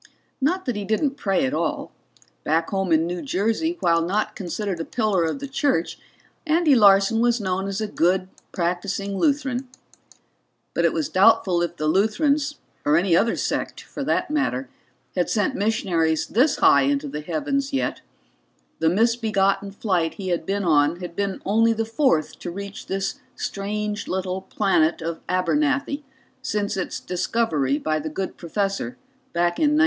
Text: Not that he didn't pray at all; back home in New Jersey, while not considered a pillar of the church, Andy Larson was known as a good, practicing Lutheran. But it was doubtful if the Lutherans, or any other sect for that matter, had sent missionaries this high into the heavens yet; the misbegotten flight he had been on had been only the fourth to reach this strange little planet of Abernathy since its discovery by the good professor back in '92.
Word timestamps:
Not 0.41 0.65
that 0.65 0.75
he 0.75 0.83
didn't 0.83 1.15
pray 1.15 1.45
at 1.45 1.53
all; 1.53 1.91
back 2.43 2.71
home 2.71 2.91
in 2.91 3.05
New 3.05 3.21
Jersey, 3.21 3.77
while 3.81 4.01
not 4.01 4.35
considered 4.35 4.79
a 4.79 4.83
pillar 4.83 5.25
of 5.25 5.37
the 5.37 5.47
church, 5.47 5.99
Andy 6.47 6.73
Larson 6.73 7.19
was 7.19 7.39
known 7.39 7.67
as 7.67 7.79
a 7.81 7.85
good, 7.87 8.27
practicing 8.51 9.15
Lutheran. 9.19 9.67
But 10.73 10.85
it 10.85 10.91
was 10.93 11.07
doubtful 11.07 11.61
if 11.61 11.77
the 11.77 11.85
Lutherans, 11.87 12.55
or 12.83 12.97
any 12.97 13.15
other 13.15 13.35
sect 13.35 13.81
for 13.81 14.03
that 14.05 14.31
matter, 14.31 14.69
had 15.15 15.29
sent 15.29 15.53
missionaries 15.53 16.25
this 16.25 16.55
high 16.55 16.81
into 16.81 17.07
the 17.07 17.21
heavens 17.21 17.71
yet; 17.71 18.01
the 18.79 18.89
misbegotten 18.89 19.69
flight 19.69 20.15
he 20.15 20.29
had 20.29 20.47
been 20.47 20.63
on 20.63 20.99
had 20.99 21.15
been 21.15 21.43
only 21.45 21.73
the 21.73 21.85
fourth 21.85 22.39
to 22.39 22.49
reach 22.49 22.87
this 22.87 23.19
strange 23.35 24.07
little 24.07 24.41
planet 24.41 24.99
of 25.03 25.19
Abernathy 25.29 26.01
since 26.41 26.75
its 26.75 26.99
discovery 26.99 27.77
by 27.77 27.99
the 27.99 28.09
good 28.09 28.35
professor 28.35 28.97
back 29.35 29.59
in 29.59 29.75
'92. 29.75 29.79